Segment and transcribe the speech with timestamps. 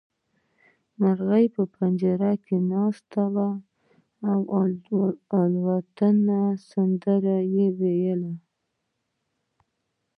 [0.99, 3.49] مرغۍ په پنجره کې ناسته وه
[4.31, 4.39] او
[4.85, 4.87] د
[5.39, 8.33] الوتنې سندرې يې ويلې.